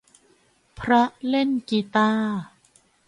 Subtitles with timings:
[0.79, 2.35] พระเล่นกีตาร์